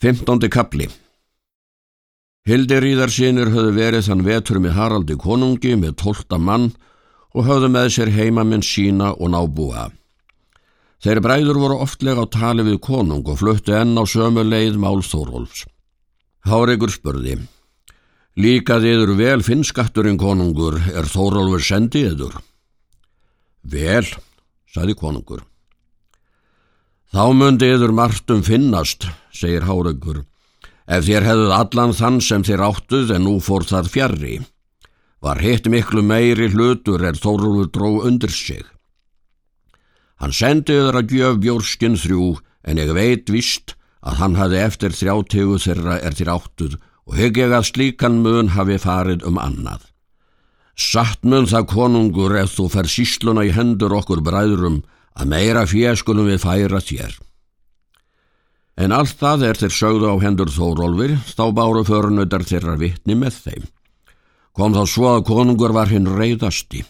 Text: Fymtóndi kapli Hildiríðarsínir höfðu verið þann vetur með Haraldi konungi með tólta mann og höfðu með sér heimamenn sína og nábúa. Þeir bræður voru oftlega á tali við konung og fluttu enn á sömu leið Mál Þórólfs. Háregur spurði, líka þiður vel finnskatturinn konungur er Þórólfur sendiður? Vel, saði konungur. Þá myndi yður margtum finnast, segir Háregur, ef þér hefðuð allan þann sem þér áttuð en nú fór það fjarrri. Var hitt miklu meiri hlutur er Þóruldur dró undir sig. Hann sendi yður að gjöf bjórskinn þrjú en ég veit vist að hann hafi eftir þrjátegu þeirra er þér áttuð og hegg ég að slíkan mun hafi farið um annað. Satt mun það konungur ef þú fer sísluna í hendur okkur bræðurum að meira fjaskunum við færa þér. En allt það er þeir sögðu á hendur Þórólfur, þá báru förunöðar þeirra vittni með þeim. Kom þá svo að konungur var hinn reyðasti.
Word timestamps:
Fymtóndi 0.00 0.48
kapli 0.48 0.86
Hildiríðarsínir 2.48 3.50
höfðu 3.52 3.72
verið 3.76 4.06
þann 4.06 4.22
vetur 4.24 4.58
með 4.64 4.72
Haraldi 4.78 5.16
konungi 5.20 5.74
með 5.76 5.98
tólta 6.00 6.38
mann 6.40 6.70
og 7.36 7.44
höfðu 7.44 7.68
með 7.74 7.88
sér 7.92 8.12
heimamenn 8.14 8.64
sína 8.64 9.10
og 9.12 9.28
nábúa. 9.34 9.90
Þeir 11.04 11.20
bræður 11.26 11.60
voru 11.60 11.76
oftlega 11.84 12.24
á 12.24 12.32
tali 12.32 12.64
við 12.64 12.78
konung 12.86 13.28
og 13.28 13.42
fluttu 13.42 13.76
enn 13.76 13.92
á 14.00 14.04
sömu 14.08 14.40
leið 14.40 14.80
Mál 14.80 15.04
Þórólfs. 15.04 15.66
Háregur 16.48 16.96
spurði, 16.96 17.36
líka 18.40 18.80
þiður 18.80 19.14
vel 19.20 19.44
finnskatturinn 19.44 20.16
konungur 20.16 20.80
er 20.80 21.12
Þórólfur 21.12 21.60
sendiður? 21.60 22.40
Vel, 23.68 24.08
saði 24.64 24.96
konungur. 24.96 25.44
Þá 27.10 27.24
myndi 27.34 27.66
yður 27.66 27.90
margtum 27.90 28.44
finnast, 28.46 29.08
segir 29.34 29.64
Háregur, 29.66 30.20
ef 30.86 31.08
þér 31.08 31.24
hefðuð 31.26 31.54
allan 31.56 31.94
þann 31.98 32.20
sem 32.22 32.44
þér 32.46 32.62
áttuð 32.68 33.10
en 33.16 33.24
nú 33.26 33.32
fór 33.42 33.66
það 33.66 33.88
fjarrri. 33.90 34.36
Var 35.18 35.40
hitt 35.42 35.66
miklu 35.66 36.04
meiri 36.06 36.46
hlutur 36.52 37.02
er 37.02 37.18
Þóruldur 37.18 37.72
dró 37.74 37.90
undir 38.06 38.30
sig. 38.30 38.62
Hann 40.22 40.36
sendi 40.36 40.76
yður 40.78 41.00
að 41.00 41.16
gjöf 41.16 41.40
bjórskinn 41.42 41.98
þrjú 41.98 42.28
en 42.62 42.78
ég 42.78 42.94
veit 42.94 43.34
vist 43.34 43.74
að 44.06 44.22
hann 44.22 44.38
hafi 44.38 44.62
eftir 44.62 44.94
þrjátegu 44.94 45.58
þeirra 45.66 45.98
er 45.98 46.14
þér 46.14 46.32
áttuð 46.36 46.78
og 47.10 47.18
hegg 47.18 47.42
ég 47.42 47.56
að 47.56 47.68
slíkan 47.72 48.22
mun 48.22 48.54
hafi 48.54 48.78
farið 48.78 49.26
um 49.26 49.40
annað. 49.42 49.82
Satt 50.78 51.26
mun 51.26 51.50
það 51.50 51.66
konungur 51.74 52.38
ef 52.38 52.54
þú 52.54 52.70
fer 52.70 52.88
sísluna 52.88 53.48
í 53.48 53.50
hendur 53.56 53.98
okkur 53.98 54.22
bræðurum 54.22 54.84
að 55.18 55.32
meira 55.32 55.66
fjaskunum 55.66 56.28
við 56.30 56.42
færa 56.44 56.80
þér. 56.84 57.18
En 58.80 58.94
allt 58.96 59.18
það 59.20 59.44
er 59.48 59.58
þeir 59.60 59.74
sögðu 59.76 60.08
á 60.08 60.16
hendur 60.22 60.52
Þórólfur, 60.54 61.16
þá 61.36 61.44
báru 61.52 61.82
förunöðar 61.84 62.46
þeirra 62.48 62.78
vittni 62.80 63.16
með 63.18 63.42
þeim. 63.44 63.66
Kom 64.56 64.74
þá 64.74 64.82
svo 64.88 65.10
að 65.10 65.26
konungur 65.28 65.74
var 65.76 65.90
hinn 65.92 66.08
reyðasti. 66.08 66.84